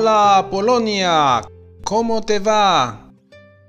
Hola 0.00 0.48
Polonia, 0.50 1.42
¿cómo 1.84 2.22
te 2.22 2.38
va? 2.38 3.12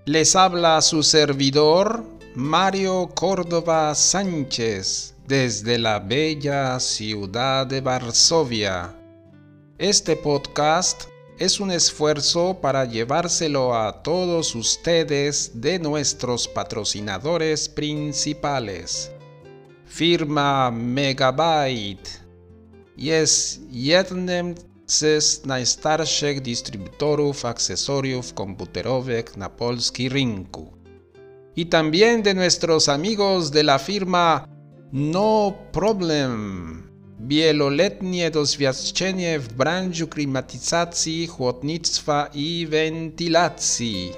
Les 0.05 0.33
habla 0.33 0.81
su 0.81 1.04
servidor 1.04 2.05
Mario 2.35 3.10
Córdoba 3.13 3.94
Sánchez 3.94 5.13
desde 5.28 5.78
la 5.78 5.99
bella 5.99 6.79
ciudad 6.79 7.67
de 7.67 7.81
Varsovia. 7.81 8.96
Este 9.78 10.15
podcast 10.15 11.04
es 11.37 11.59
un 11.59 11.69
esfuerzo 11.69 12.58
para 12.62 12.86
llevárselo 12.86 13.76
a 13.76 14.01
todos 14.01 14.55
ustedes 14.55 15.51
de 15.59 15.79
nuestros 15.79 16.48
patrocinadores 16.48 17.68
principales. 17.68 19.12
Firma 19.86 20.72
Megabyte. 20.72 22.22
Jest 22.95 23.59
jednym 23.70 24.55
z 24.91 25.45
najstarszych 25.45 26.41
dystrybutorów 26.41 27.45
akcesoriów 27.45 28.34
komputerowych 28.34 29.38
na 29.38 29.50
polski 29.50 30.09
rynku. 30.09 30.73
Y 31.58 31.66
también 31.66 32.23
de 32.23 32.34
nuestros 32.34 32.90
amigos 32.90 33.52
de 33.52 33.64
la 33.64 33.77
firma 33.77 34.45
No 34.94 35.54
Problem. 35.72 36.84
Wieloletnie 37.20 38.31
doświadczenie 38.31 39.40
w 39.40 39.54
branży 39.54 40.08
klimatyzacji, 40.08 41.28
chłodnictwa 41.28 42.30
i 42.34 42.67
wentylacji. 42.70 44.12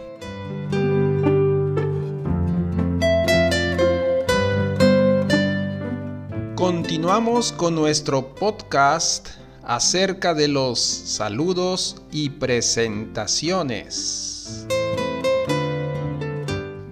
Continuamos 6.55 7.51
con 7.51 7.76
nuestro 7.76 8.21
podcast 8.21 9.43
acerca 9.66 10.34
de 10.34 10.50
los 10.50 10.80
saludos 10.80 12.02
y 12.12 12.32
presentaciones. 12.32 14.68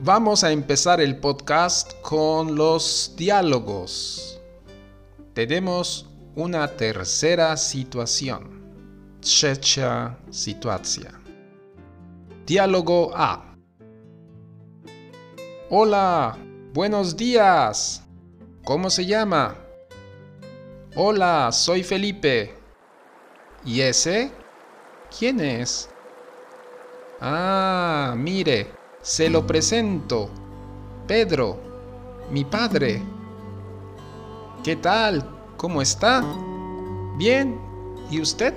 Vamos 0.04 0.44
a 0.44 0.52
empezar 0.52 1.02
el 1.02 1.18
podcast 1.18 1.94
con 2.02 2.56
los 2.56 3.14
diálogos. 3.18 4.40
Tenemos 5.34 6.08
una 6.36 6.68
tercera 6.68 7.58
situación. 7.58 8.62
Diálogo 12.46 13.12
A. 13.14 13.58
Hola, 15.70 16.38
buenos 16.74 17.16
días. 17.16 18.04
¿Cómo 18.64 18.90
se 18.90 19.06
llama? 19.06 19.56
Hola, 20.96 21.52
soy 21.52 21.84
Felipe. 21.84 22.61
¿Y 23.64 23.81
ese? 23.81 24.31
¿Quién 25.17 25.40
es? 25.40 25.90
Ah, 27.20 28.16
mire, 28.18 28.72
se 29.02 29.30
lo 29.30 29.45
presento. 29.45 30.30
Pedro, 31.08 31.59
mi 32.31 32.44
padre. 32.44 33.03
¿Qué 34.64 34.76
tal? 34.76 35.23
¿Cómo 35.58 35.81
está? 35.81 36.23
Bien. 37.18 37.59
¿Y 38.09 38.20
usted? 38.20 38.56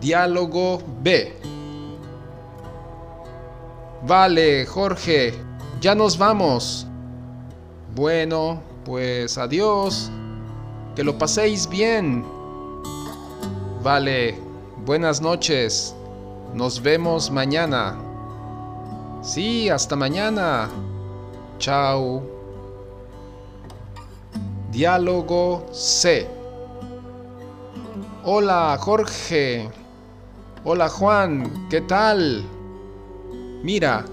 Diálogo 0.00 0.80
B. 1.02 1.36
Vale, 4.06 4.64
Jorge, 4.66 5.34
ya 5.80 5.96
nos 5.96 6.16
vamos. 6.16 6.86
Bueno, 7.96 8.62
pues 8.84 9.38
adiós. 9.38 10.10
Que 10.94 11.02
lo 11.02 11.18
paséis 11.18 11.68
bien. 11.68 12.41
Vale, 13.82 14.38
buenas 14.86 15.20
noches. 15.20 15.92
Nos 16.54 16.80
vemos 16.80 17.32
mañana. 17.32 17.98
Sí, 19.22 19.68
hasta 19.68 19.96
mañana. 19.96 20.70
Chao. 21.58 22.22
Diálogo 24.70 25.66
C. 25.72 26.28
Hola, 28.22 28.78
Jorge. 28.78 29.68
Hola, 30.62 30.88
Juan. 30.88 31.66
¿Qué 31.68 31.80
tal? 31.80 32.44
Mira, 33.64 34.04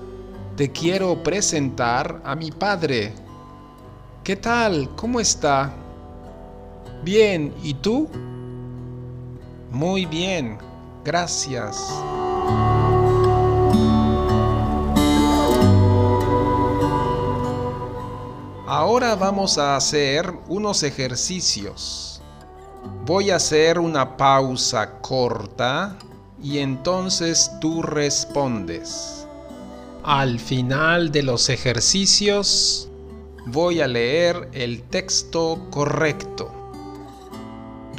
te 0.55 0.71
quiero 0.71 1.21
presentar 1.21 2.23
a 2.25 2.33
mi 2.33 2.49
padre. 2.49 3.13
¿Qué 4.23 4.35
tal? 4.35 4.89
¿Cómo 4.95 5.19
está? 5.19 5.71
Bien, 7.03 7.53
¿y 7.61 7.75
tú? 7.75 8.09
Muy 9.71 10.05
bien, 10.05 10.57
gracias. 11.03 11.77
Ahora 18.65 19.15
vamos 19.15 19.57
a 19.57 19.75
hacer 19.75 20.31
unos 20.47 20.83
ejercicios. 20.83 22.21
Voy 23.05 23.29
a 23.29 23.35
hacer 23.35 23.79
una 23.79 24.15
pausa 24.15 24.99
corta 25.01 25.97
y 26.41 26.59
entonces 26.59 27.51
tú 27.59 27.81
respondes. 27.81 29.27
Al 30.03 30.39
final 30.39 31.11
de 31.11 31.23
los 31.23 31.49
ejercicios 31.49 32.89
voy 33.47 33.81
a 33.81 33.87
leer 33.87 34.49
el 34.53 34.83
texto 34.83 35.67
correcto. 35.71 36.58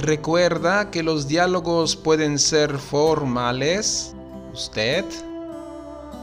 Recuerda 0.00 0.90
que 0.90 1.02
los 1.02 1.28
diálogos 1.28 1.94
pueden 1.94 2.38
ser 2.38 2.78
formales, 2.78 4.14
usted, 4.50 5.04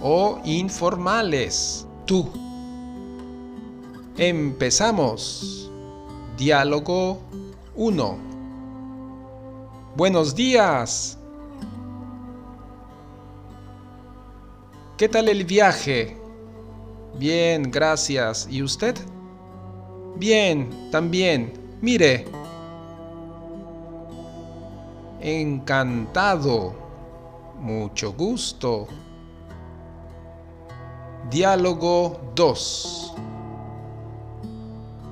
o 0.01 0.41
informales, 0.45 1.85
tú. 2.07 2.27
Empezamos. 4.17 5.69
Diálogo 6.39 7.19
1. 7.75 8.17
Buenos 9.95 10.33
días. 10.33 11.19
¿Qué 14.97 15.07
tal 15.07 15.29
el 15.29 15.45
viaje? 15.45 16.17
Bien, 17.19 17.69
gracias. 17.69 18.47
¿Y 18.49 18.63
usted? 18.63 18.95
Bien, 20.15 20.89
también. 20.89 21.53
Mire. 21.79 22.46
Encantado. 25.27 26.73
Mucho 27.59 28.13
gusto. 28.13 28.87
Diálogo 31.29 32.31
2. 32.33 33.13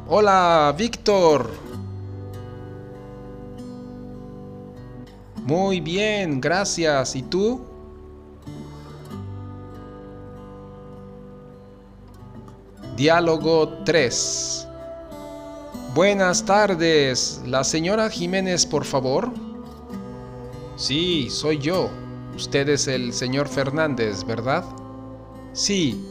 Hola, 0.07 0.73
Víctor. 0.77 1.51
Muy 5.43 5.81
bien, 5.81 6.39
gracias. 6.39 7.17
¿Y 7.17 7.23
tú? 7.23 7.65
Diálogo 12.95 13.67
3. 13.83 14.65
Buenas 15.93 16.45
tardes. 16.45 17.41
¿La 17.45 17.65
señora 17.65 18.09
Jiménez, 18.09 18.65
por 18.65 18.85
favor? 18.85 19.54
Sí, 20.77 21.29
soy 21.29 21.57
yo. 21.59 21.89
Usted 22.35 22.67
es 22.67 22.87
el 22.87 23.13
señor 23.13 23.47
Fernández, 23.47 24.25
¿verdad? 24.25 24.65
Sí. 25.53 26.05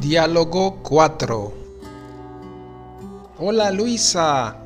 Diálogo 0.00 0.78
4. 0.82 1.52
Hola 3.38 3.72
Luisa. 3.72 4.56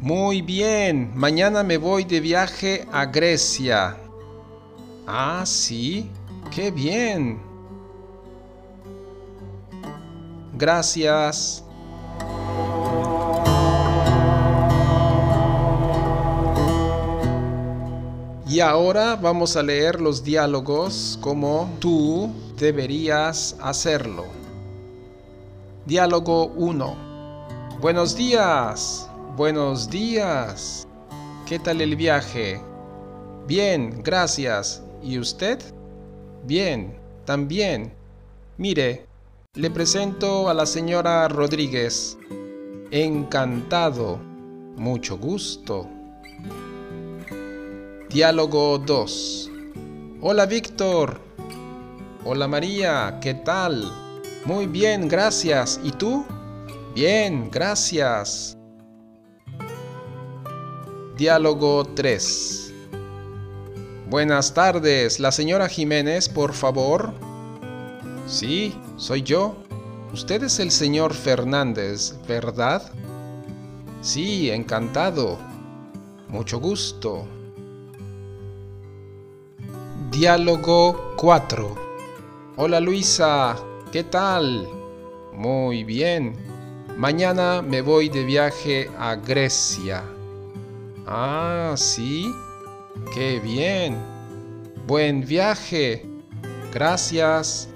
Muy 0.00 0.40
bien, 0.40 1.12
mañana 1.14 1.62
me 1.62 1.76
voy 1.76 2.04
de 2.04 2.20
viaje 2.20 2.86
a 2.92 3.06
Grecia. 3.06 3.96
Ah, 5.06 5.42
sí, 5.44 6.08
qué 6.50 6.70
bien. 6.70 7.55
Gracias. 10.56 11.62
Y 18.48 18.60
ahora 18.60 19.16
vamos 19.16 19.56
a 19.56 19.62
leer 19.62 20.00
los 20.00 20.24
diálogos 20.24 21.18
como 21.20 21.68
tú 21.78 22.32
deberías 22.56 23.54
hacerlo. 23.60 24.24
Diálogo 25.84 26.46
1. 26.56 26.96
Buenos 27.80 28.16
días. 28.16 29.10
Buenos 29.36 29.90
días. 29.90 30.88
¿Qué 31.44 31.58
tal 31.58 31.82
el 31.82 31.96
viaje? 31.96 32.60
Bien, 33.46 34.00
gracias. 34.02 34.82
¿Y 35.02 35.18
usted? 35.18 35.58
Bien, 36.44 36.96
también. 37.26 37.92
Mire, 38.56 39.05
le 39.56 39.70
presento 39.70 40.50
a 40.50 40.54
la 40.54 40.66
señora 40.66 41.26
Rodríguez. 41.28 42.18
Encantado. 42.90 44.18
Mucho 44.76 45.16
gusto. 45.16 45.88
Diálogo 48.10 48.76
2. 48.76 49.50
Hola 50.20 50.44
Víctor. 50.44 51.20
Hola 52.26 52.46
María, 52.46 53.18
¿qué 53.22 53.32
tal? 53.32 53.90
Muy 54.44 54.66
bien, 54.66 55.08
gracias. 55.08 55.80
¿Y 55.82 55.90
tú? 55.92 56.26
Bien, 56.94 57.50
gracias. 57.50 58.58
Diálogo 61.16 61.86
3. 61.94 62.74
Buenas 64.10 64.52
tardes, 64.52 65.18
la 65.18 65.32
señora 65.32 65.66
Jiménez, 65.66 66.28
por 66.28 66.52
favor. 66.52 67.14
Sí, 68.26 68.74
soy 68.96 69.22
yo. 69.22 69.56
Usted 70.12 70.44
es 70.44 70.58
el 70.60 70.70
señor 70.70 71.14
Fernández, 71.14 72.14
¿verdad? 72.26 72.82
Sí, 74.00 74.50
encantado. 74.50 75.38
Mucho 76.28 76.58
gusto. 76.58 77.26
Diálogo 80.10 81.14
4. 81.16 81.74
Hola 82.56 82.80
Luisa, 82.80 83.56
¿qué 83.92 84.04
tal? 84.04 84.68
Muy 85.34 85.84
bien. 85.84 86.34
Mañana 86.96 87.60
me 87.60 87.82
voy 87.82 88.08
de 88.08 88.24
viaje 88.24 88.90
a 88.98 89.16
Grecia. 89.16 90.02
Ah, 91.06 91.74
sí. 91.76 92.32
Qué 93.12 93.38
bien. 93.40 93.98
Buen 94.86 95.26
viaje. 95.26 96.06
Gracias. 96.72 97.68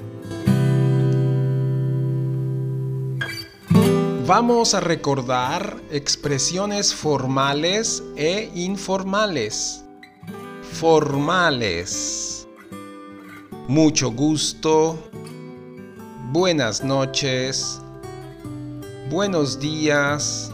Vamos 4.30 4.74
a 4.74 4.80
recordar 4.80 5.82
expresiones 5.90 6.94
formales 6.94 8.00
e 8.14 8.48
informales. 8.54 9.84
Formales. 10.74 12.46
Mucho 13.66 14.12
gusto. 14.12 14.96
Buenas 16.30 16.84
noches. 16.84 17.82
Buenos 19.10 19.58
días. 19.58 20.52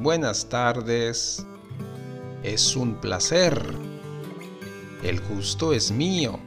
Buenas 0.00 0.48
tardes. 0.48 1.46
Es 2.42 2.74
un 2.74 2.96
placer. 2.96 3.56
El 5.04 5.20
gusto 5.20 5.72
es 5.72 5.92
mío. 5.92 6.40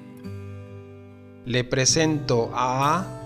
Le 1.46 1.64
presento 1.64 2.52
a... 2.54 3.17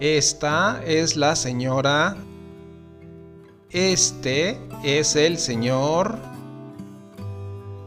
Esta 0.00 0.80
es 0.84 1.16
la 1.16 1.34
señora. 1.34 2.16
Este 3.70 4.56
es 4.84 5.16
el 5.16 5.38
señor. 5.38 6.16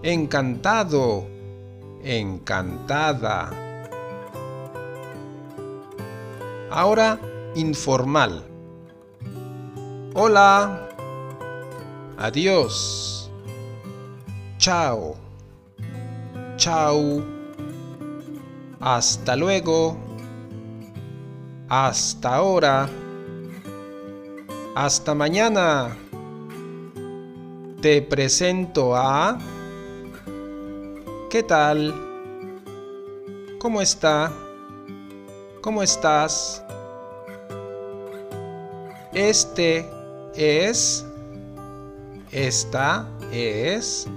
Encantado. 0.04 1.26
Encantada. 2.04 3.50
Ahora 6.70 7.18
informal. 7.56 8.44
Hola. 10.14 10.90
Adiós. 12.18 13.32
Chao. 14.58 15.16
Chao. 16.58 17.24
Hasta 18.82 19.38
luego. 19.38 20.11
Hasta 21.74 22.36
ahora. 22.36 22.90
Hasta 24.76 25.16
mañana. 25.16 25.96
Te 27.82 28.02
presento 28.02 28.94
a... 28.94 29.40
¿Qué 31.30 31.42
tal? 31.44 31.94
¿Cómo 33.58 33.82
está? 33.82 34.34
¿Cómo 35.62 35.82
estás? 35.82 36.62
Este 39.14 39.90
es, 40.36 41.06
esta 42.34 43.08
es. 43.32 44.10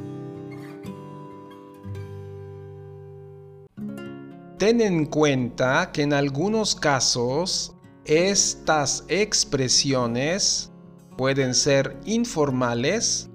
Ten 4.65 4.81
en 4.81 5.05
cuenta 5.05 5.93
que 5.93 6.01
en 6.01 6.15
algunos 6.15 6.75
casos 6.75 7.75
estas 8.07 9.05
expresiones 9.09 10.73
pueden 11.19 11.53
ser 11.53 12.01
informales 12.07 13.29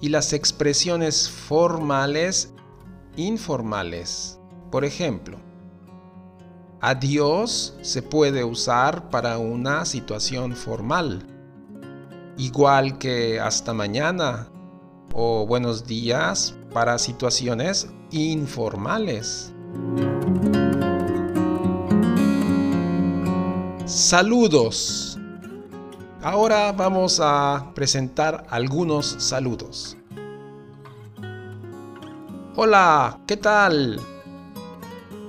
y 0.00 0.08
las 0.08 0.32
expresiones 0.32 1.28
formales 1.28 2.54
informales. 3.16 4.40
Por 4.70 4.86
ejemplo, 4.86 5.36
Adiós 6.80 7.76
se 7.82 8.00
puede 8.00 8.42
usar 8.42 9.10
para 9.10 9.36
una 9.36 9.84
situación 9.84 10.56
formal, 10.56 11.26
igual 12.38 12.96
que 12.96 13.38
hasta 13.38 13.74
mañana 13.74 14.48
o 15.12 15.46
buenos 15.46 15.86
días 15.86 16.56
para 16.72 16.96
situaciones 16.96 17.90
informales. 18.10 19.52
Saludos. 23.92 25.18
Ahora 26.22 26.72
vamos 26.72 27.20
a 27.22 27.72
presentar 27.74 28.46
algunos 28.48 29.16
saludos. 29.18 29.98
Hola, 32.56 33.20
¿qué 33.26 33.36
tal? 33.36 34.00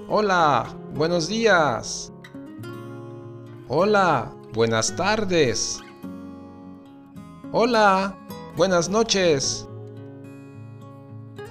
Hola, 0.07 0.73
buenos 0.93 1.27
días. 1.27 2.13
Hola, 3.67 4.31
buenas 4.53 4.95
tardes. 4.95 5.81
Hola, 7.51 8.15
buenas 8.55 8.87
noches. 8.87 9.67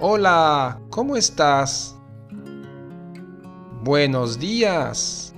Hola, 0.00 0.80
¿cómo 0.88 1.16
estás? 1.16 1.94
Buenos 3.82 4.38
días. 4.38 5.31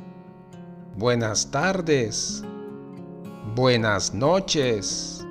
Buenas 0.97 1.51
tardes. 1.51 2.45
Buenas 3.57 4.15
noches. 4.15 5.27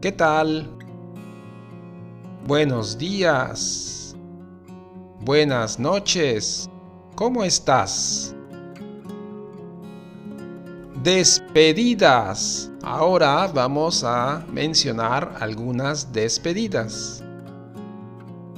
¿Qué 0.00 0.10
tal? 0.10 0.66
Buenos 2.46 2.96
días. 2.96 4.16
Buenas 5.20 5.78
noches. 5.78 6.70
¿Cómo 7.14 7.44
estás? 7.44 8.34
Despedidas. 11.02 12.70
Ahora 12.82 13.48
vamos 13.48 14.02
a 14.02 14.46
mencionar 14.50 15.36
algunas 15.40 16.10
despedidas. 16.10 17.22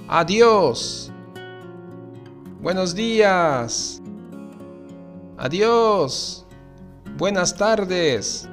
Adiós. 0.06 1.10
Buenos 2.62 2.94
días. 2.94 3.99
Adiós. 5.40 6.46
Buenas 7.16 7.56
tardes. 7.56 8.46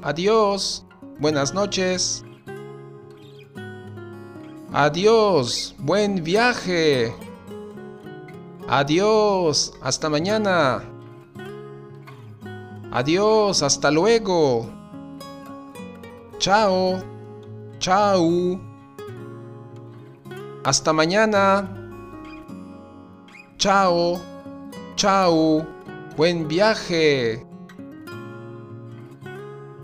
Adiós. 0.00 0.86
Buenas 1.18 1.52
noches. 1.52 2.24
Adiós. 4.72 5.74
Buen 5.80 6.22
viaje. 6.22 7.12
Adiós, 8.68 9.74
hasta 9.82 10.08
mañana. 10.08 10.84
Adiós, 12.92 13.64
hasta 13.64 13.90
luego. 13.90 14.70
Chao, 16.38 17.02
chao. 17.80 18.60
Hasta 20.62 20.92
mañana. 20.92 21.68
Chao, 23.58 24.20
chao. 25.00 25.64
Buen 26.14 26.46
viaje. 26.46 27.40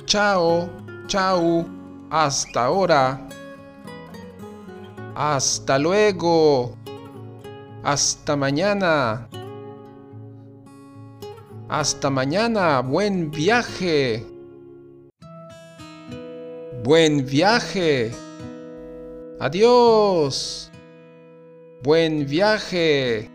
Chao, 0.04 0.68
chao. 1.08 1.64
Hasta 2.10 2.66
ahora. 2.66 3.18
Hasta 5.14 5.78
luego. 5.78 6.76
Hasta 7.82 8.36
mañana. 8.36 9.26
Hasta 11.70 12.10
mañana. 12.10 12.82
Buen 12.82 13.30
viaje. 13.30 14.22
Buen 16.84 17.24
viaje. 17.24 18.12
Adiós. 19.40 20.70
Buen 21.82 22.26
viaje. 22.26 23.30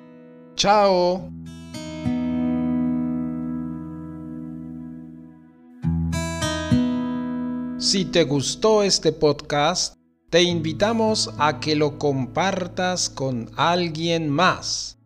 Chao. 0.55 1.40
Si 7.91 8.05
te 8.05 8.23
gustó 8.23 8.83
este 8.83 9.11
podcast, 9.11 9.97
te 10.29 10.41
invitamos 10.41 11.29
a 11.37 11.59
que 11.59 11.75
lo 11.75 11.99
compartas 11.99 13.09
con 13.09 13.51
alguien 13.57 14.29
más. 14.29 14.97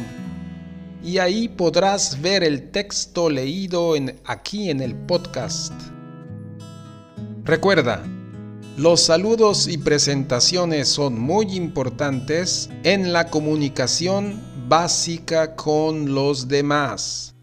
y 1.03 1.19
ahí 1.19 1.47
podrás 1.47 2.19
ver 2.19 2.43
el 2.43 2.71
texto 2.71 3.29
leído 3.29 3.93
aquí 4.25 4.71
en 4.71 4.81
el 4.81 4.95
podcast. 4.95 5.71
Recuerda, 7.43 8.03
los 8.81 9.01
saludos 9.01 9.67
y 9.67 9.77
presentaciones 9.77 10.87
son 10.87 11.19
muy 11.19 11.55
importantes 11.55 12.67
en 12.81 13.13
la 13.13 13.27
comunicación 13.27 14.41
básica 14.67 15.55
con 15.55 16.15
los 16.15 16.47
demás. 16.47 17.35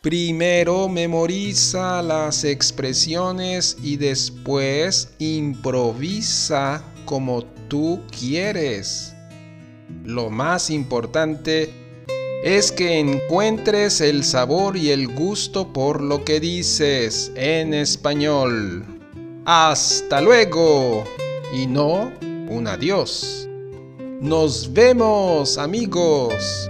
Primero 0.00 0.88
memoriza 0.88 2.00
las 2.00 2.42
expresiones 2.44 3.76
y 3.82 3.98
después 3.98 5.10
improvisa 5.18 6.82
como 7.04 7.44
tú 7.68 8.00
quieres. 8.18 9.14
Lo 10.04 10.30
más 10.30 10.70
importante 10.70 11.70
es 12.42 12.72
que 12.72 12.98
encuentres 12.98 14.00
el 14.00 14.24
sabor 14.24 14.78
y 14.78 14.90
el 14.90 15.08
gusto 15.08 15.70
por 15.70 16.00
lo 16.00 16.24
que 16.24 16.40
dices 16.40 17.30
en 17.34 17.74
español. 17.74 18.95
Hasta 19.48 20.20
luego 20.20 21.04
y 21.52 21.68
no 21.68 22.12
un 22.48 22.66
adiós. 22.66 23.48
Nos 24.20 24.72
vemos 24.72 25.56
amigos. 25.56 26.68